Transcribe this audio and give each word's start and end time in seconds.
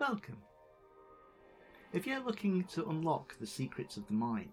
Welcome. 0.00 0.38
If 1.92 2.04
you're 2.04 2.24
looking 2.24 2.64
to 2.74 2.88
unlock 2.88 3.38
the 3.38 3.46
secrets 3.46 3.96
of 3.96 4.06
the 4.08 4.12
mind, 4.12 4.50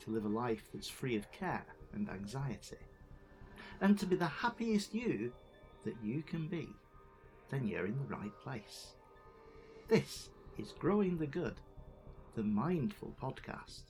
to 0.00 0.10
live 0.10 0.26
a 0.26 0.28
life 0.28 0.64
that's 0.72 0.88
free 0.88 1.16
of 1.16 1.32
care 1.32 1.64
and 1.94 2.08
anxiety, 2.10 2.76
and 3.80 3.98
to 3.98 4.04
be 4.04 4.16
the 4.16 4.26
happiest 4.26 4.94
you 4.94 5.32
that 5.84 5.96
you 6.02 6.22
can 6.22 6.48
be, 6.48 6.68
then 7.48 7.66
you're 7.66 7.86
in 7.86 7.98
the 7.98 8.14
right 8.14 8.38
place. 8.44 8.88
This 9.88 10.28
is 10.58 10.72
Growing 10.78 11.16
the 11.16 11.26
Good, 11.26 11.56
the 12.36 12.42
Mindful 12.42 13.16
Podcast. 13.20 13.89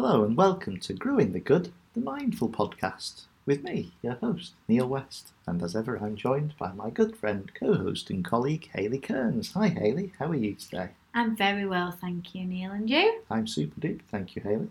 Hello, 0.00 0.22
and 0.22 0.36
welcome 0.36 0.78
to 0.78 0.92
Growing 0.92 1.32
the 1.32 1.40
Good, 1.40 1.72
the 1.92 2.00
Mindful 2.00 2.50
Podcast, 2.50 3.22
with 3.44 3.64
me, 3.64 3.94
your 4.00 4.14
host, 4.14 4.52
Neil 4.68 4.86
West. 4.86 5.32
And 5.44 5.60
as 5.60 5.74
ever, 5.74 5.96
I'm 5.96 6.14
joined 6.14 6.54
by 6.56 6.70
my 6.70 6.88
good 6.88 7.16
friend, 7.16 7.50
co 7.58 7.74
host, 7.74 8.08
and 8.08 8.24
colleague, 8.24 8.70
Hayley 8.72 9.00
Kearns. 9.00 9.54
Hi, 9.54 9.66
Hayley, 9.66 10.12
how 10.20 10.26
are 10.26 10.36
you 10.36 10.54
today? 10.54 10.90
I'm 11.14 11.34
very 11.34 11.66
well, 11.66 11.90
thank 11.90 12.32
you, 12.32 12.44
Neil. 12.44 12.70
And 12.70 12.88
you? 12.88 13.22
I'm 13.28 13.48
super 13.48 13.80
duper, 13.80 14.02
thank 14.08 14.36
you, 14.36 14.42
Hayley. 14.42 14.68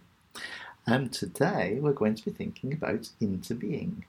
Um, 0.87 1.09
today, 1.09 1.77
we're 1.81 1.91
going 1.91 2.15
to 2.15 2.23
be 2.23 2.31
thinking 2.31 2.71
about 2.71 3.09
interbeing. 3.21 4.03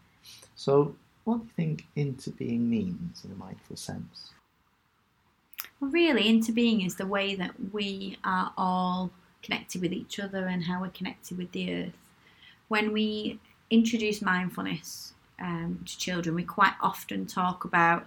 So, 0.54 0.94
what 1.24 1.38
do 1.38 1.44
you 1.46 1.50
think 1.56 1.86
interbeing 1.96 2.68
means 2.68 3.24
in 3.24 3.32
a 3.32 3.34
mindful 3.34 3.74
sense? 3.74 4.30
Well, 5.80 5.90
really, 5.90 6.32
interbeing 6.32 6.86
is 6.86 6.94
the 6.94 7.08
way 7.08 7.34
that 7.34 7.54
we 7.72 8.18
are 8.22 8.52
all 8.56 9.10
connected 9.42 9.80
with 9.80 9.92
each 9.92 10.18
other 10.18 10.46
and 10.46 10.64
how 10.64 10.80
we're 10.80 10.88
connected 10.88 11.38
with 11.38 11.52
the 11.52 11.72
earth. 11.72 11.98
When 12.68 12.92
we 12.92 13.38
introduce 13.70 14.20
mindfulness 14.20 15.12
um, 15.40 15.80
to 15.86 15.98
children, 15.98 16.34
we 16.34 16.44
quite 16.44 16.74
often 16.80 17.26
talk 17.26 17.64
about 17.64 18.06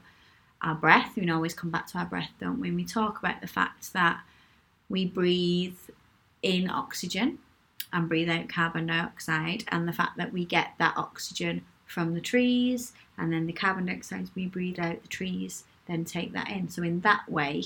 our 0.62 0.76
breath. 0.76 1.16
We 1.16 1.30
always 1.30 1.54
come 1.54 1.72
back 1.72 1.88
to 1.88 2.00
our 2.00 2.06
breath, 2.06 2.32
don't 2.40 2.60
we? 2.60 2.68
And 2.68 2.78
we 2.78 2.86
talk 2.86 3.20
about 3.20 3.42
the 3.42 3.48
fact 3.48 3.94
that 3.94 4.22
we 4.90 5.06
breathe 5.06 5.78
in 6.42 6.70
oxygen 6.70 7.40
and 7.94 8.08
breathe 8.08 8.30
out 8.30 8.48
carbon 8.48 8.88
dioxide, 8.88 9.66
and 9.68 9.88
the 9.88 9.94
fact 9.94 10.16
that 10.18 10.32
we 10.32 10.46
get 10.46 10.74
that 10.78 10.96
oxygen 10.96 11.62
from 11.86 12.14
the 12.14 12.22
trees, 12.22 12.94
and 13.18 13.34
then 13.34 13.48
the 13.48 13.54
carbon 13.54 13.86
dioxide 13.86 14.30
we 14.34 14.48
breathe 14.48 14.80
out, 14.80 15.02
the 15.02 15.08
trees 15.10 15.66
then 15.88 16.06
take 16.06 16.32
that 16.32 16.50
in. 16.50 16.70
So, 16.70 16.84
in 16.84 17.02
that 17.02 17.30
way, 17.30 17.64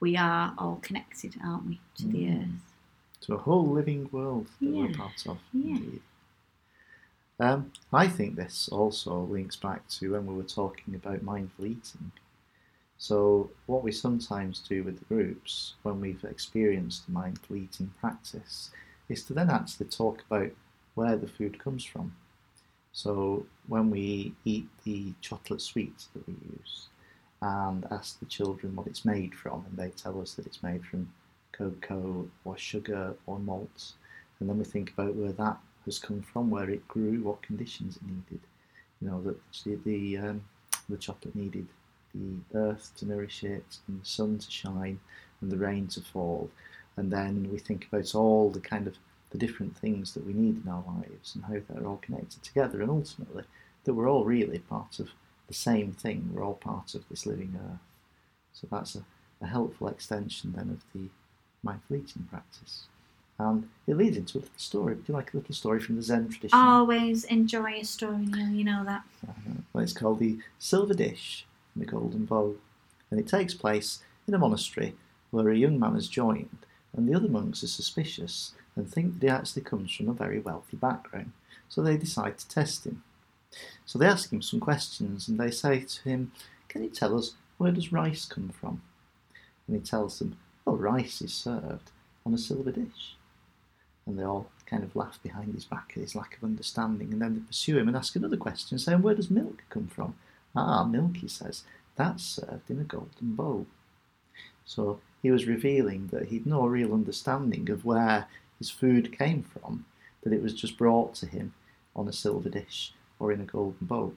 we 0.00 0.16
are 0.16 0.54
all 0.58 0.76
connected, 0.82 1.36
aren't 1.44 1.66
we, 1.66 1.80
to 1.96 2.08
the 2.08 2.24
Mm. 2.26 2.42
earth? 2.42 2.74
To 3.22 3.34
a 3.34 3.38
whole 3.38 3.66
living 3.66 4.08
world 4.10 4.46
that 4.60 4.70
we're 4.70 4.92
part 4.94 5.26
of, 5.26 5.38
yeah. 5.52 5.76
indeed. 5.76 6.02
Um, 7.38 7.72
I 7.92 8.06
think 8.08 8.36
this 8.36 8.68
also 8.68 9.20
links 9.20 9.56
back 9.56 9.86
to 9.88 10.12
when 10.12 10.26
we 10.26 10.34
were 10.34 10.42
talking 10.42 10.94
about 10.94 11.22
mindful 11.22 11.66
eating. 11.66 12.12
So, 12.98 13.50
what 13.66 13.82
we 13.82 13.92
sometimes 13.92 14.60
do 14.60 14.82
with 14.84 14.98
the 14.98 15.04
groups 15.06 15.74
when 15.82 16.00
we've 16.00 16.24
experienced 16.24 17.06
the 17.06 17.12
mindful 17.12 17.56
eating 17.56 17.92
practice 17.98 18.70
is 19.08 19.24
to 19.24 19.32
then 19.32 19.48
actually 19.50 19.86
talk 19.86 20.22
about 20.30 20.50
where 20.94 21.16
the 21.16 21.28
food 21.28 21.58
comes 21.58 21.82
from. 21.82 22.14
So, 22.92 23.46
when 23.68 23.90
we 23.90 24.34
eat 24.44 24.68
the 24.84 25.14
chocolate 25.22 25.62
sweets 25.62 26.08
that 26.12 26.26
we 26.26 26.34
use 26.58 26.88
and 27.42 27.86
ask 27.90 28.18
the 28.18 28.26
children 28.26 28.76
what 28.76 28.86
it's 28.86 29.04
made 29.04 29.34
from, 29.34 29.64
and 29.68 29.76
they 29.76 29.90
tell 29.90 30.20
us 30.20 30.34
that 30.34 30.46
it's 30.46 30.62
made 30.62 30.84
from 30.84 31.12
cocoa 31.52 32.28
or 32.44 32.56
sugar 32.56 33.14
or 33.26 33.38
malt, 33.38 33.92
and 34.38 34.48
then 34.48 34.58
we 34.58 34.64
think 34.64 34.92
about 34.92 35.14
where 35.14 35.32
that 35.32 35.58
has 35.84 35.98
come 35.98 36.22
from, 36.22 36.50
where 36.50 36.70
it 36.70 36.86
grew, 36.88 37.22
what 37.22 37.42
conditions 37.42 37.96
it 37.96 38.02
needed. 38.02 38.40
You 39.00 39.08
know 39.08 39.22
that 39.22 39.38
the 39.64 39.78
the, 39.84 40.18
um, 40.18 40.42
the 40.88 40.96
chocolate 40.96 41.34
needed 41.34 41.66
the 42.14 42.58
earth 42.58 42.92
to 42.96 43.06
nourish 43.06 43.44
it, 43.44 43.78
and 43.88 44.02
the 44.02 44.06
sun 44.06 44.38
to 44.38 44.50
shine, 44.50 45.00
and 45.40 45.50
the 45.50 45.56
rain 45.56 45.86
to 45.88 46.00
fall, 46.00 46.50
and 46.96 47.10
then 47.10 47.48
we 47.50 47.58
think 47.58 47.86
about 47.86 48.14
all 48.14 48.50
the 48.50 48.60
kind 48.60 48.86
of 48.86 48.96
the 49.30 49.38
different 49.38 49.76
things 49.76 50.12
that 50.12 50.26
we 50.26 50.32
need 50.32 50.60
in 50.62 50.70
our 50.70 50.84
lives 50.86 51.34
and 51.34 51.44
how 51.44 51.54
they're 51.68 51.86
all 51.86 52.00
connected 52.02 52.42
together, 52.42 52.82
and 52.82 52.90
ultimately 52.90 53.44
that 53.84 53.94
we're 53.94 54.10
all 54.10 54.24
really 54.24 54.58
part 54.58 54.98
of 54.98 55.10
the 55.50 55.54
same 55.54 55.92
thing. 55.92 56.30
We're 56.32 56.44
all 56.44 56.54
part 56.54 56.94
of 56.94 57.08
this 57.08 57.26
living 57.26 57.58
earth. 57.58 57.80
So 58.52 58.68
that's 58.70 58.94
a, 58.94 59.02
a 59.42 59.48
helpful 59.48 59.88
extension 59.88 60.52
then 60.56 60.70
of 60.70 60.84
the 60.94 61.08
mindful 61.64 61.96
eating 61.96 62.28
practice. 62.30 62.84
And 63.36 63.68
it 63.88 63.96
leads 63.96 64.16
into 64.16 64.38
a 64.38 64.40
little 64.40 64.54
story. 64.56 64.94
Do 64.94 65.02
you 65.08 65.14
like 65.14 65.34
a 65.34 65.38
little 65.38 65.54
story 65.54 65.80
from 65.80 65.96
the 65.96 66.02
Zen 66.02 66.28
tradition? 66.28 66.56
Always 66.56 67.24
enjoy 67.24 67.80
a 67.80 67.84
story, 67.84 68.26
Neil, 68.26 68.50
you 68.50 68.64
know 68.64 68.84
that. 68.84 69.02
Uh, 69.26 69.32
well, 69.72 69.82
it's 69.82 69.92
called 69.92 70.20
the 70.20 70.38
Silver 70.60 70.94
Dish 70.94 71.46
and 71.74 71.82
the 71.82 71.90
Golden 71.90 72.26
Bowl. 72.26 72.56
And 73.10 73.18
it 73.18 73.26
takes 73.26 73.54
place 73.54 74.02
in 74.28 74.34
a 74.34 74.38
monastery 74.38 74.94
where 75.32 75.48
a 75.48 75.56
young 75.56 75.80
man 75.80 75.94
has 75.94 76.06
joined, 76.06 76.58
and 76.96 77.08
the 77.08 77.14
other 77.14 77.28
monks 77.28 77.64
are 77.64 77.68
suspicious 77.68 78.52
and 78.76 78.88
think 78.88 79.14
that 79.14 79.26
he 79.26 79.28
actually 79.28 79.62
comes 79.62 79.92
from 79.92 80.08
a 80.08 80.12
very 80.12 80.38
wealthy 80.38 80.76
background. 80.76 81.32
So 81.68 81.82
they 81.82 81.96
decide 81.96 82.38
to 82.38 82.48
test 82.48 82.86
him. 82.86 83.02
So 83.86 83.98
they 83.98 84.06
ask 84.06 84.32
him 84.32 84.42
some 84.42 84.60
questions 84.60 85.28
and 85.28 85.38
they 85.38 85.50
say 85.50 85.80
to 85.80 86.08
him, 86.08 86.32
Can 86.68 86.84
you 86.84 86.90
tell 86.90 87.16
us 87.18 87.34
where 87.58 87.72
does 87.72 87.92
rice 87.92 88.24
come 88.24 88.50
from? 88.50 88.82
And 89.66 89.76
he 89.76 89.82
tells 89.82 90.18
them, 90.18 90.36
Well, 90.64 90.76
rice 90.76 91.20
is 91.20 91.34
served 91.34 91.90
on 92.24 92.34
a 92.34 92.38
silver 92.38 92.72
dish. 92.72 93.16
And 94.06 94.18
they 94.18 94.22
all 94.22 94.50
kind 94.66 94.82
of 94.82 94.96
laugh 94.96 95.20
behind 95.22 95.54
his 95.54 95.64
back 95.64 95.92
at 95.96 96.02
his 96.02 96.14
lack 96.14 96.36
of 96.36 96.44
understanding. 96.44 97.12
And 97.12 97.20
then 97.20 97.34
they 97.34 97.40
pursue 97.40 97.78
him 97.78 97.88
and 97.88 97.96
ask 97.96 98.16
another 98.16 98.36
question, 98.36 98.78
saying, 98.78 99.02
Where 99.02 99.14
does 99.14 99.30
milk 99.30 99.64
come 99.68 99.88
from? 99.88 100.14
Ah, 100.54 100.84
milk, 100.84 101.18
he 101.18 101.28
says, 101.28 101.64
that's 101.96 102.24
served 102.24 102.70
in 102.70 102.80
a 102.80 102.84
golden 102.84 103.34
bowl. 103.34 103.66
So 104.64 105.00
he 105.22 105.30
was 105.30 105.46
revealing 105.46 106.08
that 106.12 106.26
he'd 106.26 106.46
no 106.46 106.66
real 106.66 106.94
understanding 106.94 107.68
of 107.70 107.84
where 107.84 108.26
his 108.58 108.70
food 108.70 109.16
came 109.16 109.42
from, 109.42 109.84
that 110.22 110.32
it 110.32 110.42
was 110.42 110.54
just 110.54 110.78
brought 110.78 111.14
to 111.16 111.26
him 111.26 111.54
on 111.94 112.08
a 112.08 112.12
silver 112.12 112.48
dish 112.48 112.94
or 113.20 113.30
in 113.30 113.40
a 113.40 113.44
golden 113.44 113.86
bowl. 113.86 114.14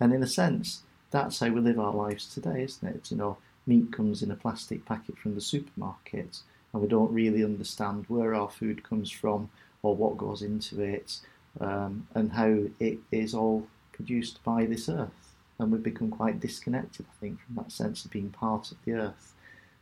And 0.00 0.12
in 0.12 0.22
a 0.22 0.26
sense, 0.26 0.82
that's 1.10 1.38
how 1.38 1.50
we 1.50 1.60
live 1.60 1.78
our 1.78 1.94
lives 1.94 2.26
today, 2.26 2.64
isn't 2.64 2.88
it? 2.88 3.10
You 3.10 3.18
know, 3.18 3.36
meat 3.66 3.92
comes 3.92 4.22
in 4.22 4.30
a 4.30 4.36
plastic 4.36 4.84
packet 4.84 5.18
from 5.18 5.34
the 5.34 5.40
supermarket, 5.40 6.38
and 6.72 6.82
we 6.82 6.88
don't 6.88 7.12
really 7.12 7.44
understand 7.44 8.06
where 8.08 8.34
our 8.34 8.48
food 8.48 8.82
comes 8.82 9.10
from 9.10 9.50
or 9.82 9.94
what 9.94 10.16
goes 10.16 10.42
into 10.42 10.80
it, 10.80 11.18
um, 11.60 12.06
and 12.14 12.32
how 12.32 12.64
it 12.80 12.98
is 13.12 13.34
all 13.34 13.66
produced 13.92 14.42
by 14.44 14.64
this 14.66 14.88
earth. 14.88 15.10
And 15.58 15.70
we've 15.70 15.82
become 15.82 16.10
quite 16.10 16.40
disconnected, 16.40 17.06
I 17.10 17.20
think, 17.20 17.38
from 17.40 17.56
that 17.56 17.72
sense 17.72 18.04
of 18.04 18.10
being 18.10 18.30
part 18.30 18.72
of 18.72 18.78
the 18.84 18.92
earth. 18.92 19.34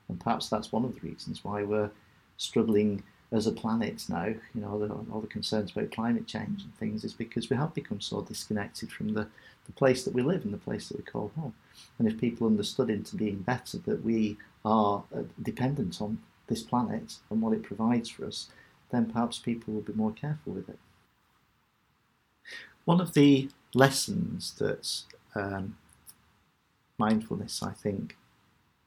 And 0.09 0.19
perhaps 0.19 0.49
that's 0.49 0.73
one 0.73 0.85
of 0.85 0.95
the 0.95 1.01
reasons 1.01 1.45
why 1.45 1.63
we're 1.63 1.91
struggling 2.37 3.03
as 3.33 3.47
a 3.47 3.53
planet 3.53 4.05
now. 4.09 4.27
You 4.27 4.61
know, 4.61 4.79
the, 4.79 4.93
all 5.13 5.21
the 5.21 5.27
concerns 5.27 5.73
about 5.73 5.93
climate 5.93 6.27
change 6.27 6.63
and 6.63 6.75
things 6.77 7.05
is 7.05 7.13
because 7.13 7.51
we 7.51 7.57
have 7.57 7.75
become 7.75 8.01
so 8.01 8.23
disconnected 8.23 8.91
from 8.91 9.15
the, 9.15 9.27
the 9.67 9.73
place 9.73 10.05
that 10.05 10.15
we 10.15 10.23
live 10.23 10.45
and 10.45 10.53
the 10.53 10.59
place 10.59 10.89
that 10.89 10.97
we 10.97 11.05
call 11.05 11.31
home. 11.37 11.55
And 11.99 12.09
if 12.09 12.19
people 12.19 12.47
understood 12.47 12.89
interbeing 12.89 13.45
better 13.45 13.79
that 13.79 14.05
we 14.05 14.37
are 14.65 15.05
uh, 15.15 15.23
dependent 15.43 16.01
on 16.01 16.19
this 16.47 16.63
planet 16.63 17.17
and 17.31 17.43
what 17.43 17.53
it 17.53 17.63
provides 17.63 18.09
for 18.09 18.27
us, 18.27 18.49
then 18.91 19.07
perhaps 19.07 19.39
people 19.39 19.75
will 19.75 19.83
be 19.83 19.93
more 19.93 20.13
careful 20.13 20.55
with 20.55 20.69
it. 20.69 20.79
One 22.85 23.01
of 23.03 23.13
the 23.13 23.51
lessons 23.75 24.55
that 24.55 25.03
um, 25.35 25.77
mindfulness, 26.97 27.63
I 27.63 27.73
think, 27.73 28.17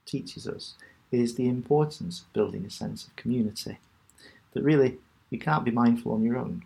teaches 0.06 0.48
us 0.48 0.74
is 1.12 1.36
the 1.36 1.48
importance 1.48 2.22
of 2.22 2.34
building 2.34 2.66
a 2.66 2.70
sense 2.72 3.06
of 3.06 3.16
community. 3.16 3.78
That 4.54 4.64
really, 4.64 4.98
you 5.30 5.40
can't 5.40 5.66
be 5.66 5.72
mindful 5.72 6.14
on 6.14 6.24
your 6.24 6.38
own. 6.38 6.64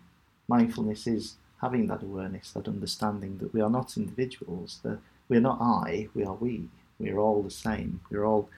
Mindfulness 0.48 1.06
is 1.06 1.36
having 1.60 1.86
that 1.88 2.02
awareness, 2.02 2.52
that 2.52 2.68
understanding 2.68 3.38
that 3.38 3.54
we 3.54 3.60
are 3.60 3.70
not 3.70 3.96
individuals, 3.96 4.80
that 4.82 4.98
we 5.28 5.36
are 5.36 5.40
not 5.40 5.58
I, 5.60 6.08
we 6.14 6.24
are 6.24 6.34
we. 6.34 6.68
We 6.98 7.10
are 7.10 7.18
all 7.18 7.42
the 7.42 7.50
same. 7.50 8.00
We're 8.10 8.24
all 8.24 8.48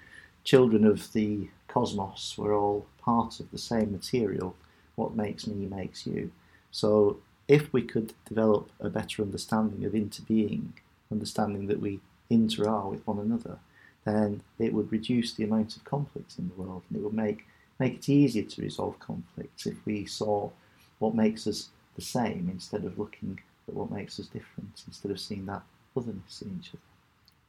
children 0.45 0.85
of 0.85 1.13
the 1.13 1.49
cosmos. 1.67 2.35
We're 2.37 2.57
all 2.57 2.87
part 3.01 3.41
of 3.41 3.51
the 3.51 3.59
same 3.59 3.93
material. 3.93 4.55
What 4.95 5.17
makes 5.17 5.47
me 5.47 5.67
makes 5.67 6.07
you. 6.07 6.31
So, 6.71 7.19
if 7.47 7.73
we 7.73 7.83
could 7.83 8.13
develop 8.27 8.71
a 8.79 8.91
better 8.91 9.23
understanding 9.23 9.85
of 9.87 9.93
interbeing, 9.93 10.73
understanding 11.11 11.67
that 11.69 11.81
we 11.81 12.01
inter 12.29 12.69
are 12.69 12.89
with 12.89 13.07
one 13.07 13.19
another, 13.19 13.59
then 14.05 14.43
it 14.59 14.73
would 14.75 14.93
reduce 14.93 15.33
the 15.33 15.45
amount 15.45 15.77
of 15.77 15.85
conflict 15.85 16.35
in 16.39 16.49
the 16.49 16.63
world 16.63 16.83
and 16.89 16.99
it 16.99 17.05
would 17.05 17.15
make, 17.15 17.47
make 17.79 17.95
it 17.95 18.09
easier 18.09 18.43
to 18.43 18.63
resolve 18.63 18.99
conflicts 18.99 19.67
if 19.67 19.77
we 19.87 20.05
saw 20.05 20.51
what 20.99 21.15
makes 21.15 21.47
us 21.47 21.69
the 21.95 22.03
same 22.03 22.49
instead 22.51 22.85
of 22.85 22.99
looking 22.99 23.41
at 23.69 23.75
what 23.75 23.91
makes 23.91 24.19
us 24.19 24.27
different, 24.27 24.83
instead 24.87 25.11
of 25.11 25.21
seeing 25.21 25.47
that 25.47 25.63
otherness 25.97 26.43
in 26.43 26.59
each 26.61 26.71
other. 26.71 26.79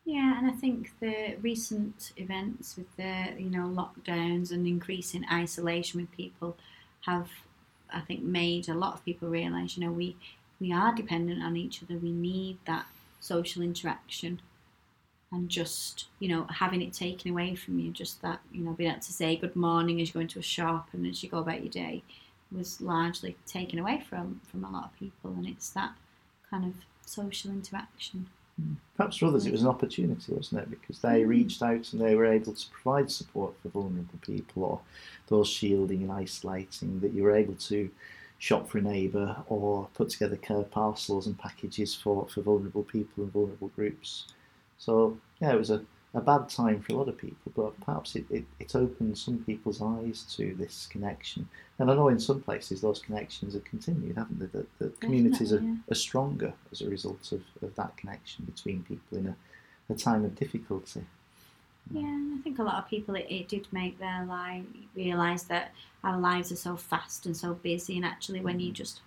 Yeah, 0.06 0.40
and 0.40 0.50
I 0.50 0.54
think 0.54 0.92
the 1.00 1.36
recent 1.42 2.14
events 2.18 2.76
with 2.78 2.96
the 2.96 3.34
you 3.38 3.50
know 3.50 3.68
lockdowns 3.68 4.52
and 4.52 4.66
increasing 4.66 5.24
isolation 5.32 6.02
with 6.02 6.12
people 6.12 6.58
have, 7.02 7.30
I 7.94 8.02
think, 8.02 8.24
made 8.24 8.70
a 8.70 8.74
lot 8.74 8.96
of 8.96 9.06
people 9.06 9.30
realise 9.30 9.78
you 9.78 9.86
know 9.86 9.92
we 9.92 10.16
we 10.60 10.74
are 10.74 10.94
dependent 10.94 11.44
on 11.44 11.56
each 11.56 11.84
other. 11.84 11.98
We 11.98 12.12
need 12.12 12.58
that 12.66 12.88
social 13.20 13.62
interaction. 13.62 14.42
And 15.32 15.48
just, 15.48 16.08
you 16.18 16.28
know, 16.28 16.46
having 16.46 16.82
it 16.82 16.92
taken 16.92 17.30
away 17.30 17.54
from 17.54 17.78
you, 17.78 17.92
just 17.92 18.22
that, 18.24 18.40
you 18.52 18.64
know, 18.64 18.72
being 18.72 18.90
able 18.90 19.00
to 19.00 19.14
say 19.14 19.36
good 19.36 19.56
morning 19.56 20.02
as 20.02 20.08
you 20.08 20.14
go 20.16 20.20
into 20.22 20.40
a 20.40 20.44
shop 20.44 20.90
and 20.92 21.06
as 21.06 21.22
you 21.22 21.30
go 21.30 21.38
about 21.38 21.62
your 21.62 21.70
day 21.70 22.02
was 22.52 22.82
largely 22.82 23.38
taken 23.46 23.78
away 23.78 24.04
from, 24.10 24.42
from 24.50 24.64
a 24.64 24.72
lot 24.72 24.86
of 24.86 25.00
people. 25.00 25.32
And 25.32 25.48
it's 25.48 25.70
that 25.72 25.92
kind 26.50 26.66
of 26.66 26.74
social 27.06 27.52
interaction. 27.52 28.28
Hmm. 28.60 28.74
Perhaps 28.98 29.18
for 29.18 29.28
others 29.28 29.46
it 29.46 29.52
was 29.52 29.62
an 29.62 29.68
opportunity, 29.68 30.34
wasn't 30.34 30.62
it? 30.62 30.70
Because 30.72 31.00
they 31.00 31.22
mm-hmm. 31.22 31.30
reached 31.30 31.62
out 31.62 31.94
and 31.94 32.02
they 32.02 32.16
were 32.16 32.26
able 32.26 32.54
to 32.54 32.70
provide 32.70 33.12
support 33.12 33.54
for 33.62 33.70
vulnerable 33.70 34.20
people 34.22 34.64
or 34.64 34.80
those 35.28 35.48
shielding 35.48 36.02
and 36.02 36.12
isolating, 36.12 37.00
that 37.02 37.14
you 37.14 37.24
were 37.24 37.36
able 37.36 37.56
to 37.56 37.90
shop 38.40 38.70
for 38.70 38.80
a 38.80 38.82
neighbour 38.82 39.36
or 39.48 39.88
put 39.94 40.10
together 40.10 40.38
care 40.38 40.64
parcels 40.64 41.28
and 41.28 41.38
packages 41.38 41.94
for, 41.94 42.28
for 42.30 42.42
vulnerable 42.42 42.84
people 42.84 43.24
and 43.24 43.34
vulnerable 43.34 43.68
groups. 43.76 44.26
So, 44.80 45.18
yeah, 45.40 45.52
it 45.52 45.58
was 45.58 45.70
a, 45.70 45.82
a 46.14 46.22
bad 46.22 46.50
time 46.50 46.82
for 46.82 46.94
a 46.94 46.96
lot 46.96 47.10
of 47.10 47.18
people, 47.18 47.52
but 47.56 47.80
perhaps 47.82 48.16
it, 48.16 48.26
it, 48.32 48.46
it 48.60 48.76
opened 48.76 49.18
some 49.18 49.44
people's 49.46 49.82
eyes 49.82 50.24
to 50.38 50.56
this 50.56 50.88
connection. 50.90 51.48
And 51.78 51.92
I 51.92 51.96
know 51.96 52.08
in 52.08 52.20
some 52.20 52.42
places 52.42 52.82
those 52.82 53.00
connections 53.00 53.54
have 53.54 53.66
continued, 53.66 54.18
haven't 54.18 54.40
they? 54.40 54.46
That, 54.48 54.80
that 54.80 55.00
communities 55.00 55.54
are, 55.54 55.58
Definitely, 55.58 55.84
are 55.92 55.96
stronger 55.96 56.54
as 56.72 56.82
a 56.82 56.90
result 56.90 57.32
of, 57.32 57.44
of 57.62 57.76
that 57.76 57.96
connection 57.98 58.46
between 58.46 58.84
people 58.84 59.18
in 59.20 59.28
a, 59.28 59.36
a 59.94 59.96
time 59.96 60.26
of 60.26 60.36
difficulty. 60.36 61.04
Yeah, 61.92 62.02
and 62.02 62.40
I 62.40 62.42
think 62.42 62.60
a 62.60 62.64
lot 62.64 62.84
of 62.84 62.90
people 62.90 63.16
it, 63.16 63.26
it 63.30 63.48
did 63.48 63.68
make 63.72 64.00
their 64.00 64.26
life 64.26 64.64
realise 64.96 65.44
that 65.44 65.72
our 66.04 66.20
lives 66.20 66.52
are 66.52 66.56
so 66.56 66.76
fast 66.76 67.26
and 67.26 67.36
so 67.36 67.56
busy, 67.56 67.96
and 67.96 68.06
actually, 68.06 68.42
when 68.42 68.60
you 68.60 68.68
mm-hmm. 68.68 68.76
just 68.76 69.02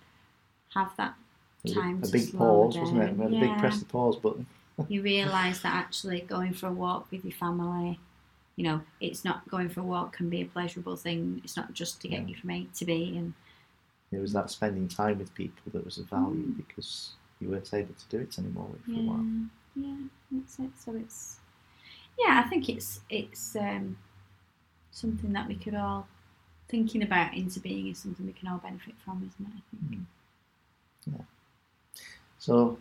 have 0.73 0.91
that 0.97 1.15
A 1.65 1.69
time 1.69 1.99
a 2.03 2.05
to 2.05 2.11
big 2.11 2.37
pause, 2.37 2.77
wasn't 2.77 3.01
it? 3.01 3.15
We 3.15 3.23
had 3.23 3.33
a 3.33 3.39
big 3.39 3.57
press 3.59 3.79
the 3.79 3.85
pause 3.85 4.17
button. 4.17 4.45
You 4.87 5.01
realise 5.01 5.59
that 5.61 5.73
actually 5.73 6.21
going 6.21 6.53
for 6.53 6.67
a 6.67 6.71
walk 6.71 7.09
with 7.11 7.23
your 7.23 7.33
family, 7.33 7.99
you 8.55 8.63
know, 8.63 8.81
it's 8.99 9.23
not 9.25 9.47
going 9.49 9.69
for 9.69 9.79
a 9.81 9.83
walk 9.83 10.13
can 10.13 10.29
be 10.29 10.41
a 10.41 10.45
pleasurable 10.45 10.95
thing. 10.95 11.41
It's 11.43 11.57
not 11.57 11.73
just 11.73 12.01
to 12.01 12.07
get 12.07 12.21
Yeah. 12.21 12.27
you 12.27 12.35
from 12.35 12.49
A 12.51 12.65
to 12.75 12.85
B, 12.85 13.17
and 13.17 13.33
It 14.11 14.19
was 14.19 14.33
that 14.33 14.49
spending 14.51 14.87
time 14.87 15.17
with 15.17 15.33
people 15.33 15.71
that 15.71 15.83
was 15.83 15.97
of 15.97 16.07
value 16.09 16.53
Mm. 16.53 16.57
because 16.57 17.15
you 17.39 17.49
weren't 17.49 17.73
able 17.73 17.93
to 17.95 18.07
do 18.09 18.19
it 18.19 18.37
anymore 18.37 18.69
for 18.85 18.91
a 18.91 18.93
yeah, 18.95 19.11
while. 19.11 19.25
yeah, 19.75 19.97
that's 20.31 20.59
it. 20.59 20.69
So 20.77 20.95
it's, 20.95 21.39
yeah, 22.19 22.41
I 22.45 22.47
think 22.49 22.69
it's 22.69 23.01
it's 23.09 23.55
um, 23.55 23.97
something 24.91 25.33
that 25.33 25.47
we 25.47 25.55
could 25.55 25.75
all 25.75 26.07
thinking 26.69 27.03
about 27.03 27.31
interbeing 27.33 27.91
is 27.91 27.99
something 27.99 28.25
we 28.25 28.33
can 28.33 28.47
all 28.49 28.59
benefit 28.59 28.95
from, 29.03 29.17
isn't 29.27 29.53
it? 29.53 29.57
I 29.57 29.89
think. 29.89 30.07
So, 32.39 32.77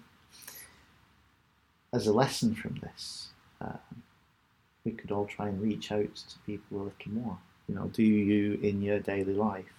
as 1.92 2.06
a 2.06 2.12
lesson 2.12 2.54
from 2.54 2.76
this, 2.76 3.28
um, 3.60 3.78
we 4.84 4.92
could 4.92 5.12
all 5.12 5.26
try 5.26 5.48
and 5.48 5.60
reach 5.60 5.92
out 5.92 6.14
to 6.16 6.38
people 6.46 6.78
a 6.78 6.84
little 6.84 7.12
more. 7.12 7.38
You 7.68 7.74
know, 7.74 7.86
do 7.86 8.02
you 8.02 8.58
in 8.62 8.82
your 8.82 8.98
daily 8.98 9.34
life 9.34 9.72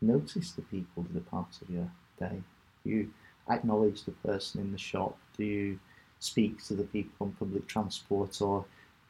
notice 0.00 0.52
the 0.52 0.62
people 0.62 1.04
that 1.04 1.18
are 1.18 1.30
part 1.30 1.58
of 1.62 1.70
your 1.70 1.90
day? 2.18 2.42
Do 2.84 2.90
you 2.90 3.10
acknowledge 3.48 4.04
the 4.04 4.12
person 4.12 4.60
in 4.60 4.72
the 4.72 4.78
shop? 4.78 5.16
Do 5.36 5.44
you 5.44 5.78
speak 6.18 6.62
to 6.66 6.74
the 6.74 6.84
people 6.84 7.26
on 7.26 7.32
public 7.38 7.66
transport, 7.66 8.42
or 8.42 8.64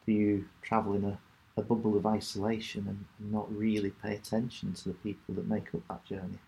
do 0.07 0.13
you 0.13 0.45
travel 0.63 0.95
in 0.95 1.05
a, 1.05 1.19
a 1.57 1.63
bubble 1.63 1.97
of 1.97 2.07
isolation 2.07 2.87
and, 2.87 3.05
and 3.19 3.33
not 3.33 3.53
really 3.55 3.91
pay 3.91 4.15
attention 4.15 4.75
to 4.75 4.91
the 4.91 4.95
people 4.95 5.35
that 5.35 5.49
make 5.49 5.75
up 5.75 5.83
that 5.89 6.05
journey? 6.05 6.39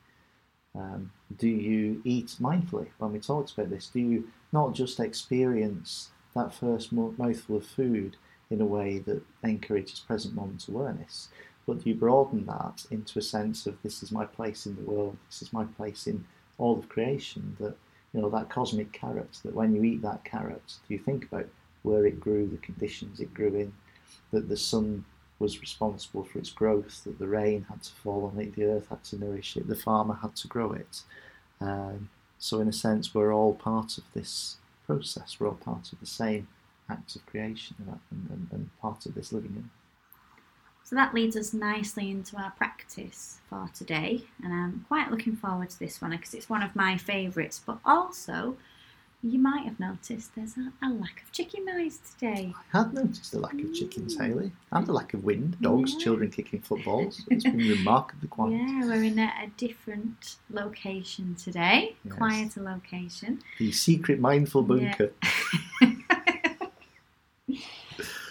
Um, 0.74 1.12
do 1.36 1.48
you 1.48 2.00
eat 2.04 2.36
mindfully? 2.40 2.88
When 2.98 3.12
we 3.12 3.18
talked 3.18 3.52
about 3.52 3.70
this, 3.70 3.88
do 3.88 4.00
you 4.00 4.28
not 4.52 4.74
just 4.74 5.00
experience 5.00 6.10
that 6.34 6.54
first 6.54 6.92
mouthful 6.92 7.56
of 7.56 7.66
food 7.66 8.16
in 8.50 8.60
a 8.60 8.66
way 8.66 8.98
that 9.00 9.22
encourages 9.42 10.00
present 10.00 10.34
moment 10.34 10.68
awareness, 10.68 11.28
but 11.66 11.82
do 11.82 11.90
you 11.90 11.94
broaden 11.94 12.46
that 12.46 12.86
into 12.90 13.18
a 13.18 13.22
sense 13.22 13.66
of 13.66 13.80
this 13.82 14.02
is 14.02 14.10
my 14.10 14.24
place 14.24 14.66
in 14.66 14.76
the 14.76 14.82
world, 14.82 15.16
this 15.28 15.42
is 15.42 15.52
my 15.52 15.64
place 15.64 16.06
in 16.06 16.24
all 16.58 16.78
of 16.78 16.88
creation? 16.88 17.56
That 17.60 17.76
you 18.12 18.20
know 18.20 18.30
that 18.30 18.50
cosmic 18.50 18.92
carrot. 18.92 19.38
That 19.44 19.54
when 19.54 19.74
you 19.74 19.82
eat 19.84 20.02
that 20.02 20.24
carrot, 20.24 20.74
do 20.86 20.94
you 20.94 20.98
think 20.98 21.24
about 21.24 21.48
where 21.82 22.06
it 22.06 22.20
grew, 22.20 22.46
the 22.46 22.58
conditions 22.58 23.20
it 23.20 23.34
grew 23.34 23.54
in, 23.54 23.72
that 24.30 24.48
the 24.48 24.56
sun 24.56 25.04
was 25.42 25.60
responsible 25.60 26.24
for 26.24 26.38
its 26.38 26.50
growth, 26.50 27.02
that 27.04 27.18
the 27.18 27.26
rain 27.26 27.66
had 27.68 27.82
to 27.82 27.92
fall 27.92 28.30
on 28.32 28.40
it, 28.40 28.54
the 28.54 28.64
earth 28.64 28.88
had 28.88 29.02
to 29.04 29.18
nourish 29.18 29.56
it, 29.56 29.68
the 29.68 29.76
farmer 29.76 30.14
had 30.14 30.36
to 30.36 30.48
grow 30.48 30.72
it. 30.72 31.02
Um, 31.60 32.08
so, 32.38 32.60
in 32.60 32.68
a 32.68 32.72
sense, 32.72 33.14
we're 33.14 33.34
all 33.34 33.54
part 33.54 33.98
of 33.98 34.04
this 34.14 34.56
process, 34.86 35.36
we're 35.38 35.48
all 35.48 35.54
part 35.54 35.92
of 35.92 36.00
the 36.00 36.06
same 36.06 36.46
act 36.88 37.16
of 37.16 37.26
creation 37.26 37.76
and, 37.78 37.98
and, 38.30 38.48
and 38.52 38.70
part 38.80 39.04
of 39.06 39.14
this 39.14 39.32
living. 39.32 39.70
So 40.84 40.96
that 40.96 41.14
leads 41.14 41.36
us 41.36 41.54
nicely 41.54 42.10
into 42.10 42.36
our 42.36 42.50
practice 42.50 43.38
for 43.48 43.68
today, 43.74 44.22
and 44.44 44.52
I'm 44.52 44.84
quite 44.88 45.10
looking 45.10 45.36
forward 45.36 45.70
to 45.70 45.78
this 45.78 46.00
one 46.00 46.10
because 46.10 46.34
it's 46.34 46.50
one 46.50 46.62
of 46.62 46.76
my 46.76 46.96
favourites. 46.98 47.60
But 47.64 47.78
also, 47.84 48.56
you 49.24 49.38
might 49.38 49.64
have 49.64 49.78
noticed 49.78 50.34
there's 50.34 50.56
a, 50.56 50.72
a 50.84 50.88
lack 50.90 51.22
of 51.22 51.30
chicken 51.30 51.64
noise 51.64 51.98
today. 52.18 52.52
I 52.56 52.76
have 52.78 52.92
noticed 52.92 53.32
a 53.34 53.38
lack 53.38 53.54
of 53.54 53.72
chickens, 53.72 54.16
mm. 54.16 54.20
Hayley, 54.26 54.52
and 54.72 54.88
a 54.88 54.92
lack 54.92 55.14
of 55.14 55.22
wind, 55.24 55.56
dogs, 55.60 55.92
Yeah. 55.92 55.98
children 56.00 56.30
kicking 56.30 56.60
footballs. 56.60 57.22
It's 57.30 57.44
been 57.44 57.58
remarkably 57.58 58.28
quiet. 58.36 58.52
Yeah, 58.54 58.84
we're 58.84 59.02
in 59.04 59.18
a, 59.20 59.32
a 59.44 59.46
different 59.56 60.36
location 60.50 61.36
today, 61.36 61.94
Yes. 62.04 62.14
quieter 62.14 62.62
location. 62.62 63.40
The 63.58 63.70
secret 63.70 64.18
mindful 64.18 64.62
Yeah. 64.80 64.96
bunker. 64.96 65.12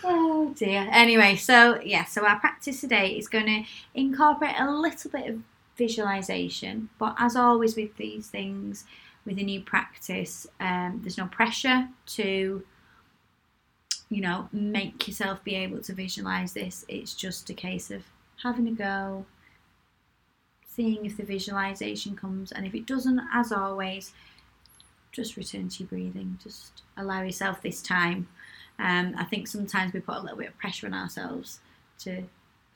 Oh 0.03 0.51
dear. 0.57 0.87
Anyway, 0.91 1.35
so 1.35 1.79
yeah, 1.81 2.05
so 2.05 2.25
our 2.25 2.39
practice 2.39 2.81
today 2.81 3.11
is 3.11 3.27
going 3.27 3.45
to 3.45 3.63
incorporate 3.93 4.55
a 4.57 4.69
little 4.71 5.11
bit 5.11 5.27
of 5.29 5.39
visualization, 5.77 6.89
but 6.97 7.15
as 7.19 7.35
always 7.35 7.75
with 7.75 7.95
these 7.97 8.27
things, 8.27 8.85
with 9.25 9.37
a 9.37 9.43
new 9.43 9.61
practice, 9.61 10.47
um, 10.59 10.99
there's 11.01 11.17
no 11.17 11.27
pressure 11.27 11.87
to, 12.07 12.63
you 14.09 14.21
know, 14.21 14.49
make 14.51 15.07
yourself 15.07 15.43
be 15.43 15.55
able 15.55 15.81
to 15.81 15.93
visualize 15.93 16.53
this. 16.53 16.85
It's 16.87 17.13
just 17.13 17.49
a 17.49 17.53
case 17.53 17.91
of 17.91 18.03
having 18.41 18.67
a 18.67 18.71
go, 18.71 19.25
seeing 20.67 21.05
if 21.05 21.17
the 21.17 21.23
visualization 21.23 22.15
comes, 22.15 22.51
and 22.51 22.65
if 22.65 22.73
it 22.73 22.85
doesn't, 22.85 23.21
as 23.33 23.51
always, 23.51 24.13
just 25.11 25.37
return 25.37 25.69
to 25.69 25.83
your 25.83 25.89
breathing. 25.89 26.39
Just 26.41 26.81
allow 26.97 27.21
yourself 27.21 27.61
this 27.61 27.81
time. 27.81 28.27
Um, 28.79 29.13
I 29.17 29.25
think 29.25 29.47
sometimes 29.47 29.93
we 29.93 29.99
put 29.99 30.15
a 30.15 30.21
little 30.21 30.37
bit 30.37 30.47
of 30.49 30.57
pressure 30.57 30.87
on 30.87 30.93
ourselves 30.93 31.59
to 31.99 32.23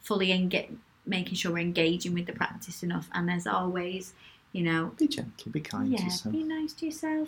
fully 0.01 0.31
engage, 0.31 0.69
making 1.05 1.35
sure 1.35 1.53
we're 1.53 1.59
engaging 1.59 2.13
with 2.13 2.27
the 2.27 2.33
practice 2.33 2.83
enough. 2.83 3.09
And 3.13 3.31
as 3.31 3.47
always, 3.47 4.13
you 4.55 4.63
know, 4.63 4.93
Be 4.97 5.09
gentle, 5.09 5.51
be 5.51 5.59
kind 5.59 5.91
to 5.91 5.97
yeah, 5.97 6.05
yourself. 6.05 6.31
be 6.33 6.41
nice 6.43 6.71
to 6.71 6.85
yourself. 6.85 7.27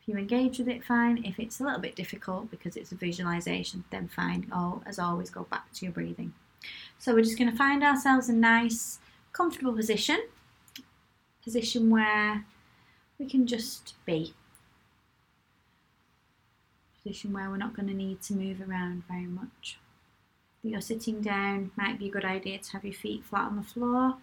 If 0.00 0.08
you 0.08 0.16
engage 0.16 0.58
with 0.58 0.68
it, 0.68 0.82
fine. 0.82 1.24
If 1.24 1.38
it's 1.38 1.60
a 1.60 1.62
little 1.62 1.78
bit 1.78 1.94
difficult 1.94 2.50
because 2.50 2.76
it's 2.76 2.90
a 2.90 2.96
visualization, 2.96 3.84
then 3.90 4.08
fine. 4.08 4.50
Oh, 4.52 4.82
as 4.84 4.98
always, 4.98 5.30
go 5.30 5.44
back 5.44 5.72
to 5.74 5.84
your 5.84 5.92
breathing. 5.92 6.34
So 6.98 7.14
we're 7.14 7.22
just 7.22 7.38
going 7.38 7.52
to 7.52 7.56
find 7.56 7.84
ourselves 7.84 8.28
a 8.28 8.32
nice, 8.32 8.98
comfortable 9.32 9.74
position, 9.74 10.24
position 11.44 11.88
where 11.88 12.44
we 13.20 13.26
can 13.26 13.46
just 13.46 13.94
be. 14.04 14.34
Position 17.04 17.32
where 17.32 17.48
we're 17.48 17.58
not 17.58 17.76
going 17.76 17.86
to 17.86 17.94
need 17.94 18.20
to 18.22 18.34
move 18.34 18.60
around 18.60 19.04
very 19.06 19.26
much. 19.26 19.78
If 20.64 20.72
you're 20.72 20.80
sitting 20.80 21.20
down, 21.20 21.70
might 21.76 22.00
be 22.00 22.08
a 22.08 22.10
good 22.12 22.24
idea 22.24 22.58
to 22.58 22.72
have 22.72 22.84
your 22.84 22.92
feet 22.92 23.24
flat 23.24 23.46
on 23.46 23.56
the 23.56 23.62
floor 23.62 24.16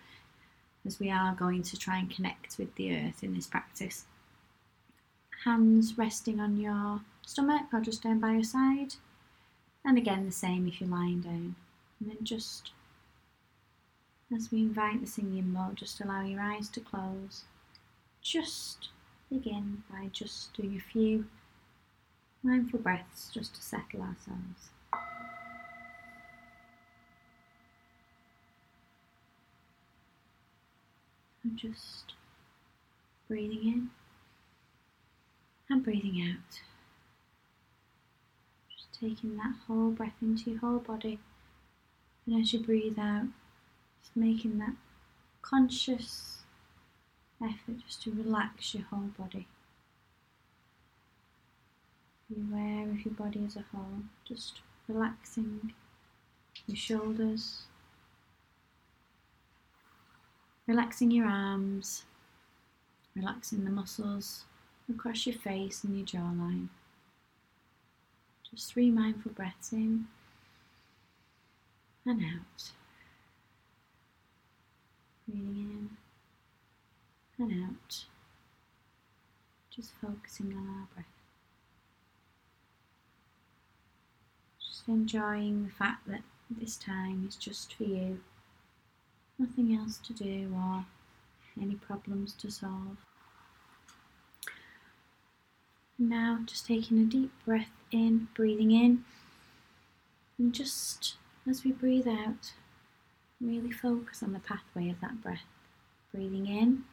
as 0.85 0.99
we 0.99 1.09
are 1.11 1.33
going 1.35 1.63
to 1.63 1.77
try 1.77 1.97
and 1.97 2.09
connect 2.09 2.57
with 2.57 2.73
the 2.75 2.95
earth 2.95 3.23
in 3.23 3.33
this 3.33 3.47
practice. 3.47 4.05
Hands 5.45 5.97
resting 5.97 6.39
on 6.39 6.57
your 6.57 7.01
stomach 7.25 7.67
or 7.73 7.81
just 7.81 8.03
down 8.03 8.19
by 8.19 8.33
your 8.33 8.43
side. 8.43 8.95
And 9.83 9.97
again, 9.97 10.25
the 10.25 10.31
same 10.31 10.67
if 10.67 10.79
you're 10.79 10.89
lying 10.89 11.21
down. 11.21 11.55
And 11.99 12.09
then 12.09 12.17
just 12.23 12.71
as 14.35 14.51
we 14.51 14.59
invite 14.59 15.01
the 15.01 15.07
singing 15.07 15.51
bowl, 15.51 15.71
just 15.75 15.99
allow 15.99 16.23
your 16.23 16.41
eyes 16.41 16.69
to 16.69 16.79
close. 16.79 17.43
Just 18.21 18.89
begin 19.29 19.83
by 19.91 20.09
just 20.11 20.53
doing 20.53 20.75
a 20.75 20.91
few 20.91 21.25
mindful 22.43 22.79
breaths 22.79 23.29
just 23.33 23.55
to 23.55 23.61
settle 23.61 24.01
ourselves. 24.01 24.69
And 31.43 31.57
just 31.57 32.13
breathing 33.27 33.63
in 33.63 33.89
and 35.69 35.83
breathing 35.83 36.21
out. 36.21 36.59
Just 38.69 38.99
taking 38.99 39.37
that 39.37 39.55
whole 39.67 39.89
breath 39.91 40.21
into 40.21 40.51
your 40.51 40.59
whole 40.59 40.79
body. 40.79 41.19
And 42.25 42.39
as 42.39 42.53
you 42.53 42.59
breathe 42.59 42.99
out, 42.99 43.27
just 44.01 44.15
making 44.15 44.59
that 44.59 44.75
conscious 45.41 46.43
effort 47.41 47.79
just 47.85 48.03
to 48.03 48.11
relax 48.11 48.75
your 48.75 48.83
whole 48.83 49.09
body. 49.17 49.47
Be 52.29 52.41
aware 52.41 52.89
of 52.89 53.03
your 53.03 53.13
body 53.13 53.43
as 53.45 53.55
a 53.55 53.65
whole, 53.73 54.03
just 54.25 54.61
relaxing 54.87 55.73
your 56.67 56.77
shoulders, 56.77 57.63
relaxing 60.71 61.11
your 61.11 61.25
arms, 61.25 62.05
relaxing 63.13 63.65
the 63.65 63.69
muscles 63.69 64.45
across 64.89 65.27
your 65.27 65.35
face 65.35 65.83
and 65.83 65.97
your 65.97 66.05
jawline. 66.05 66.69
Just 68.49 68.71
three 68.71 68.89
mindful 68.89 69.33
breaths 69.33 69.73
in 69.73 70.05
and 72.05 72.21
out. 72.23 72.71
Breathing 75.27 75.89
in 77.37 77.45
and 77.45 77.63
out. 77.65 78.05
Just 79.75 79.91
focusing 80.01 80.53
on 80.53 80.69
our 80.69 80.87
breath. 80.95 81.05
Just 84.65 84.87
enjoying 84.87 85.65
the 85.65 85.71
fact 85.73 86.07
that 86.07 86.21
this 86.49 86.77
time 86.77 87.25
is 87.27 87.35
just 87.35 87.73
for 87.73 87.83
you. 87.83 88.21
Nothing 89.41 89.75
else 89.75 89.97
to 89.97 90.13
do 90.13 90.53
or 90.55 90.85
any 91.59 91.73
problems 91.73 92.33
to 92.33 92.51
solve. 92.51 92.97
Now, 95.97 96.41
just 96.45 96.67
taking 96.67 96.99
a 96.99 97.05
deep 97.05 97.31
breath 97.43 97.71
in, 97.91 98.27
breathing 98.35 98.69
in, 98.69 99.03
and 100.37 100.53
just 100.53 101.15
as 101.49 101.63
we 101.63 101.71
breathe 101.71 102.07
out, 102.07 102.53
really 103.39 103.71
focus 103.71 104.21
on 104.21 104.33
the 104.33 104.39
pathway 104.39 104.91
of 104.91 105.01
that 105.01 105.23
breath. 105.23 105.47
Breathing 106.13 106.45
in, 106.45 106.83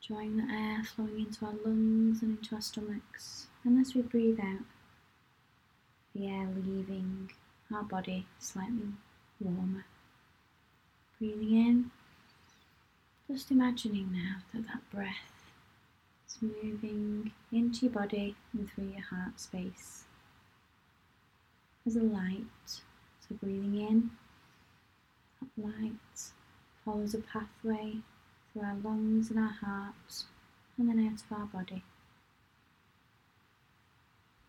enjoying 0.00 0.36
the 0.36 0.52
air 0.52 0.84
flowing 0.84 1.18
into 1.18 1.44
our 1.44 1.54
lungs 1.66 2.22
and 2.22 2.38
into 2.38 2.54
our 2.54 2.60
stomachs, 2.60 3.48
and 3.64 3.80
as 3.80 3.96
we 3.96 4.02
breathe 4.02 4.38
out, 4.38 4.66
the 6.14 6.28
air 6.28 6.46
leaving 6.54 7.32
our 7.74 7.82
body 7.82 8.26
slightly 8.38 8.92
warmer. 9.40 9.84
Breathing 11.18 11.52
in, 11.52 11.90
just 13.30 13.50
imagining 13.50 14.10
now 14.12 14.36
that 14.52 14.66
that 14.66 14.90
breath 14.90 15.52
is 16.26 16.38
moving 16.40 17.32
into 17.52 17.86
your 17.86 17.92
body 17.92 18.36
and 18.52 18.70
through 18.70 18.88
your 18.88 19.02
heart 19.02 19.38
space 19.38 20.04
as 21.86 21.96
a 21.96 22.02
light. 22.02 22.42
So 22.66 23.34
breathing 23.42 23.80
in, 23.80 24.10
that 25.40 25.62
light 25.62 26.32
follows 26.84 27.14
a 27.14 27.18
pathway 27.18 27.98
through 28.52 28.62
our 28.62 28.76
lungs 28.82 29.30
and 29.30 29.38
our 29.38 29.56
hearts 29.62 30.24
and 30.78 30.88
then 30.88 31.06
out 31.06 31.22
of 31.22 31.38
our 31.38 31.46
body. 31.46 31.84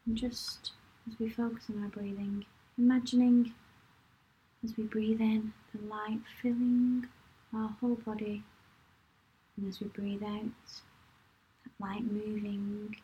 And 0.06 0.18
just 0.18 0.72
as 1.08 1.20
we 1.20 1.30
focus 1.30 1.66
on 1.70 1.84
our 1.84 1.90
breathing, 1.90 2.46
imagining 2.78 3.54
as 4.64 4.78
we 4.78 4.84
breathe 4.84 5.22
in 5.22 5.54
the 5.74 5.88
light 5.88 6.20
filling 6.42 7.08
our 7.54 7.70
whole 7.80 7.96
body, 7.96 8.44
and 9.58 9.68
as 9.68 9.80
we 9.80 9.88
breathe 9.88 10.24
out, 10.24 10.46
that 11.64 11.72
light 11.80 12.04
moving 12.04 12.96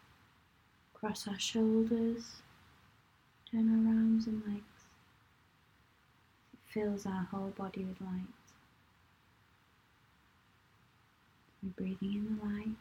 across 0.95 1.27
our 1.27 1.39
shoulders, 1.39 2.37
down 3.51 3.69
our 3.69 3.93
arms 3.93 4.27
and 4.27 4.41
legs. 4.45 4.85
It 6.53 6.59
fills 6.65 7.05
our 7.05 7.27
whole 7.31 7.53
body 7.57 7.83
with 7.83 8.01
light. 8.01 8.27
We're 11.63 11.69
breathing 11.69 12.13
in 12.13 12.37
the 12.37 12.45
light, 12.45 12.75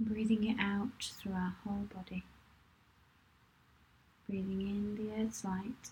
breathing 0.00 0.48
it 0.48 0.56
out 0.60 1.10
through 1.20 1.34
our 1.34 1.56
whole 1.64 1.86
body 1.94 2.24
breathing 4.28 4.60
in 4.62 4.96
the 4.96 5.22
earth's 5.22 5.44
light 5.44 5.90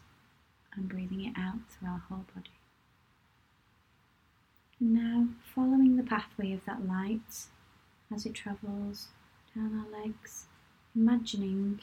and 0.77 0.89
breathing 0.89 1.25
it 1.25 1.35
out 1.39 1.59
through 1.69 1.89
our 1.89 2.03
whole 2.09 2.25
body. 2.35 2.51
And 4.81 4.95
now, 4.95 5.29
following 5.55 5.97
the 5.97 6.03
pathway 6.03 6.53
of 6.53 6.65
that 6.67 6.87
light 6.87 7.47
as 8.13 8.27
it 8.27 8.35
travels 8.35 9.09
down 9.55 9.79
our 9.79 10.01
legs, 10.03 10.47
imagining 10.95 11.81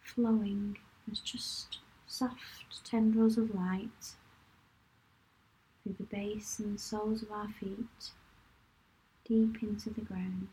flowing 0.00 0.78
as 1.10 1.18
just 1.18 1.78
soft 2.06 2.84
tendrils 2.84 3.36
of 3.36 3.54
light 3.54 4.14
through 5.82 5.96
the 5.98 6.04
base 6.04 6.58
and 6.58 6.80
soles 6.80 7.22
of 7.22 7.30
our 7.30 7.48
feet, 7.60 8.12
deep 9.24 9.62
into 9.62 9.90
the 9.90 10.00
ground. 10.00 10.48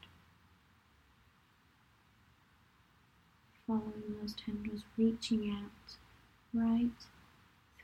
following 3.68 4.16
those 4.22 4.34
tendrils, 4.34 4.84
reaching 4.98 5.50
out 5.50 5.96
right 6.56 6.90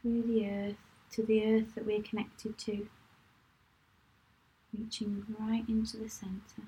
through 0.01 0.23
the 0.23 0.49
earth 0.49 0.77
to 1.11 1.23
the 1.23 1.43
earth 1.45 1.75
that 1.75 1.85
we're 1.85 2.01
connected 2.01 2.57
to, 2.57 2.87
reaching 4.77 5.25
right 5.37 5.67
into 5.67 5.97
the 5.97 6.09
centre. 6.09 6.63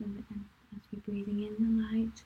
As 0.00 0.82
we're 0.92 1.00
breathing 1.00 1.42
in 1.42 1.56
the 1.58 1.98
light, 1.98 2.22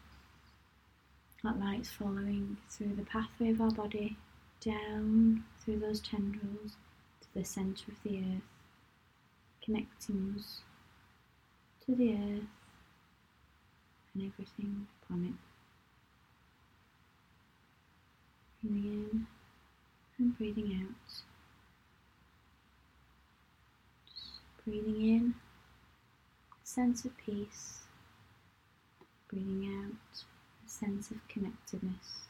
that 1.45 1.59
light's 1.59 1.91
following 1.91 2.57
through 2.71 2.95
the 2.97 3.05
pathway 3.05 3.51
of 3.51 3.61
our 3.61 3.71
body, 3.71 4.17
down 4.61 5.45
through 5.61 5.79
those 5.79 6.01
tendrils 6.01 6.77
to 7.21 7.29
the 7.35 7.45
centre 7.45 7.91
of 7.91 8.03
the 8.03 8.19
earth, 8.19 8.49
connecting 9.65 10.35
us 10.39 10.61
to 11.85 11.95
the 11.95 12.13
earth 12.13 12.49
and 14.15 14.33
everything 14.33 14.87
upon 15.03 15.25
it. 15.25 15.51
Breathing 18.62 18.85
in 18.85 19.26
and 20.19 20.38
breathing 20.38 20.87
out. 20.87 21.23
Just 24.07 24.40
breathing 24.64 25.00
in, 25.02 25.35
a 26.52 26.66
sense 26.66 27.04
of 27.04 27.16
peace. 27.16 27.81
Breathing 29.28 29.66
out, 29.66 30.25
a 30.64 30.71
sense 30.71 31.11
of 31.11 31.26
connectedness, 31.26 32.28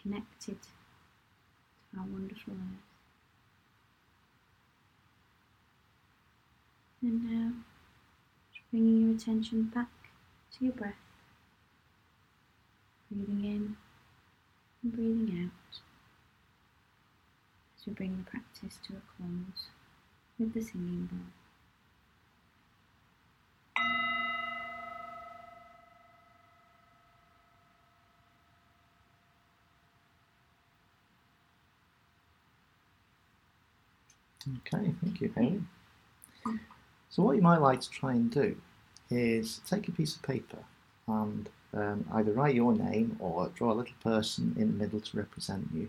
connected 0.00 0.58
to 0.62 1.98
our 1.98 2.04
wonderful 2.04 2.52
earth. 2.52 2.82
And 7.00 7.24
now, 7.24 7.52
bringing 8.70 9.06
your 9.06 9.16
attention 9.16 9.64
back 9.74 9.88
to 10.52 10.64
your 10.66 10.74
breath, 10.74 10.94
breathing 13.10 13.44
in 13.44 13.76
and 14.82 14.92
breathing 14.92 15.44
out 15.44 15.80
as 17.78 17.86
we 17.86 17.92
bring 17.92 18.16
the 18.16 18.30
practice 18.30 18.78
to 18.86 18.94
a 18.94 19.02
close 19.16 19.68
with 20.38 20.54
the 20.54 20.60
singing 20.62 21.06
bowl. 21.06 21.18
Okay, 34.66 34.92
thank 35.02 35.20
you, 35.20 35.32
Hayley. 35.36 35.62
So, 37.10 37.22
what 37.22 37.36
you 37.36 37.42
might 37.42 37.58
like 37.60 37.80
to 37.82 37.90
try 37.90 38.12
and 38.12 38.30
do 38.30 38.56
is 39.10 39.60
take 39.66 39.86
a 39.88 39.92
piece 39.92 40.16
of 40.16 40.22
paper 40.22 40.58
and 41.06 41.48
um, 41.74 42.04
either 42.12 42.32
write 42.32 42.54
your 42.54 42.74
name 42.74 43.16
or 43.18 43.50
draw 43.54 43.72
a 43.72 43.74
little 43.74 43.94
person 44.02 44.54
in 44.58 44.68
the 44.68 44.84
middle 44.84 45.00
to 45.00 45.16
represent 45.16 45.68
you 45.74 45.88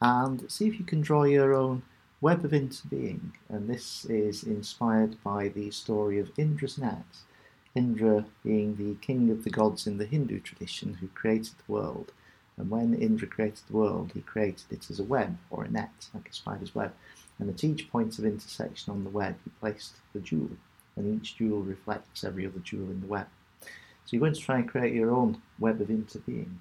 and 0.00 0.50
see 0.50 0.68
if 0.68 0.78
you 0.78 0.84
can 0.84 1.00
draw 1.00 1.24
your 1.24 1.54
own 1.54 1.82
web 2.20 2.44
of 2.44 2.52
interbeing. 2.52 3.32
And 3.48 3.68
this 3.68 4.04
is 4.04 4.42
inspired 4.42 5.22
by 5.22 5.48
the 5.48 5.70
story 5.70 6.18
of 6.18 6.32
Indra's 6.36 6.78
net. 6.78 7.04
Indra 7.74 8.24
being 8.44 8.76
the 8.76 8.94
king 9.04 9.30
of 9.30 9.44
the 9.44 9.50
gods 9.50 9.86
in 9.86 9.98
the 9.98 10.06
Hindu 10.06 10.40
tradition 10.40 10.94
who 10.94 11.08
created 11.08 11.54
the 11.58 11.72
world. 11.72 12.12
And 12.56 12.70
when 12.70 12.94
Indra 12.94 13.28
created 13.28 13.62
the 13.68 13.76
world, 13.76 14.12
he 14.14 14.20
created 14.20 14.66
it 14.70 14.90
as 14.90 14.98
a 14.98 15.04
web 15.04 15.38
or 15.50 15.64
a 15.64 15.70
net, 15.70 16.08
like 16.12 16.28
a 16.28 16.32
spider's 16.32 16.74
web. 16.74 16.92
And 17.38 17.48
at 17.48 17.62
each 17.62 17.90
point 17.90 18.18
of 18.18 18.24
intersection 18.24 18.92
on 18.92 19.04
the 19.04 19.10
web, 19.10 19.36
he 19.44 19.50
placed 19.60 19.96
the 20.12 20.20
jewel 20.20 20.50
and 20.96 21.20
each 21.20 21.36
jewel 21.36 21.62
reflects 21.62 22.24
every 22.24 22.44
other 22.44 22.58
jewel 22.58 22.90
in 22.90 23.00
the 23.00 23.06
web. 23.06 23.28
So 24.08 24.16
you're 24.16 24.20
going 24.20 24.32
to 24.32 24.40
try 24.40 24.56
and 24.56 24.66
create 24.66 24.94
your 24.94 25.10
own 25.10 25.42
web 25.58 25.82
of 25.82 25.88
interbeing. 25.88 26.60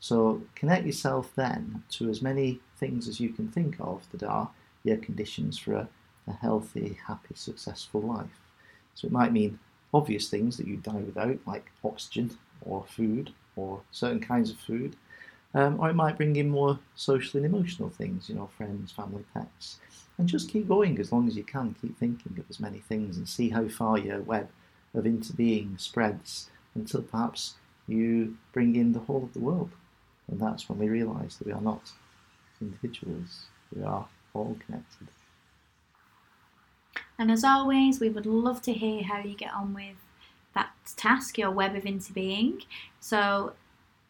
So 0.00 0.40
connect 0.54 0.86
yourself 0.86 1.30
then 1.36 1.82
to 1.90 2.08
as 2.08 2.22
many 2.22 2.60
things 2.78 3.08
as 3.08 3.20
you 3.20 3.28
can 3.28 3.48
think 3.48 3.76
of 3.78 4.10
that 4.10 4.22
are 4.22 4.48
your 4.82 4.96
conditions 4.96 5.58
for 5.58 5.74
a, 5.74 5.88
a 6.26 6.32
healthy, 6.32 6.96
happy, 7.06 7.34
successful 7.34 8.00
life. 8.00 8.40
So 8.94 9.06
it 9.06 9.12
might 9.12 9.34
mean 9.34 9.58
obvious 9.92 10.30
things 10.30 10.56
that 10.56 10.66
you 10.66 10.78
die 10.78 11.02
without, 11.04 11.36
like 11.46 11.70
oxygen 11.84 12.38
or 12.62 12.86
food 12.88 13.34
or 13.54 13.82
certain 13.90 14.20
kinds 14.20 14.48
of 14.48 14.56
food. 14.56 14.96
Um, 15.52 15.78
or 15.78 15.90
it 15.90 15.94
might 15.94 16.16
bring 16.16 16.36
in 16.36 16.48
more 16.48 16.78
social 16.96 17.36
and 17.36 17.44
emotional 17.44 17.90
things, 17.90 18.30
you 18.30 18.34
know, 18.34 18.48
friends, 18.56 18.92
family, 18.92 19.26
pets. 19.34 19.78
And 20.16 20.26
just 20.26 20.48
keep 20.48 20.68
going 20.68 20.98
as 20.98 21.12
long 21.12 21.28
as 21.28 21.36
you 21.36 21.44
can. 21.44 21.76
Keep 21.82 21.98
thinking 21.98 22.38
of 22.38 22.48
as 22.48 22.60
many 22.60 22.78
things 22.78 23.18
and 23.18 23.28
see 23.28 23.50
how 23.50 23.68
far 23.68 23.98
your 23.98 24.22
web 24.22 24.48
of 24.94 25.04
interbeing 25.04 25.78
spreads 25.78 26.48
until 26.74 27.02
perhaps 27.02 27.54
you 27.86 28.36
bring 28.52 28.76
in 28.76 28.92
the 28.92 29.00
whole 29.00 29.24
of 29.24 29.32
the 29.32 29.40
world. 29.40 29.70
And 30.30 30.40
that's 30.40 30.68
when 30.68 30.78
we 30.78 30.88
realise 30.88 31.36
that 31.36 31.46
we 31.46 31.52
are 31.52 31.60
not 31.60 31.92
individuals, 32.60 33.46
we 33.74 33.82
are 33.82 34.06
all 34.34 34.56
connected. 34.64 35.08
And 37.18 37.30
as 37.30 37.44
always, 37.44 38.00
we 38.00 38.08
would 38.08 38.26
love 38.26 38.62
to 38.62 38.72
hear 38.72 39.02
how 39.02 39.20
you 39.20 39.34
get 39.34 39.52
on 39.52 39.74
with 39.74 39.96
that 40.54 40.72
task, 40.96 41.38
your 41.38 41.50
web 41.50 41.74
of 41.74 41.84
interbeing. 41.84 42.64
So 43.00 43.52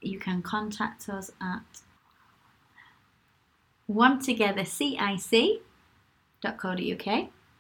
you 0.00 0.18
can 0.18 0.42
contact 0.42 1.08
us 1.08 1.30
at 1.40 1.62
one 3.86 4.20
together 4.20 4.64
cic.co.uk. 4.64 5.60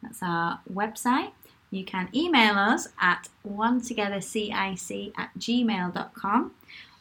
That's 0.02 0.22
our 0.22 0.60
website. 0.72 1.32
You 1.72 1.86
can 1.86 2.10
email 2.14 2.58
us 2.58 2.88
at 3.00 3.30
one 3.42 3.80
together 3.80 4.20
cic 4.20 4.52
at 4.52 5.30
gmail.com 5.38 6.52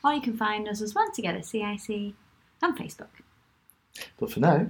or 0.01 0.13
you 0.13 0.21
can 0.21 0.37
find 0.37 0.69
us 0.69 0.81
as 0.81 0.95
one 0.95 1.11
together 1.11 1.41
cic 1.41 1.61
on 1.61 2.77
Facebook. 2.77 3.09
But 4.17 4.31
for 4.31 4.39
now, 4.39 4.67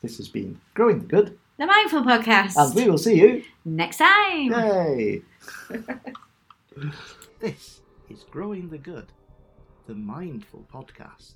this 0.00 0.16
has 0.16 0.28
been 0.30 0.58
Growing 0.72 1.00
the 1.00 1.04
Good, 1.04 1.38
The 1.58 1.66
Mindful 1.66 2.02
Podcast. 2.02 2.56
and 2.56 2.74
we 2.74 2.88
will 2.88 2.96
see 2.96 3.20
you. 3.20 3.44
Next 3.62 3.98
time. 3.98 4.52
Yay! 4.52 5.20
this 7.40 7.80
is 8.08 8.24
Growing 8.30 8.70
the 8.70 8.78
Good, 8.78 9.08
the 9.86 9.94
Mindful 9.94 10.64
Podcast. 10.72 11.34